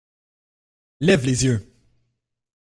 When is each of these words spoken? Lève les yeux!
Lève 0.99 1.27
les 1.27 1.45
yeux! 1.45 1.71